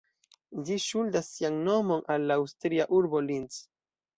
[0.69, 3.63] Ĝi ŝuldas sian nomon al la aŭstria urbo Linz.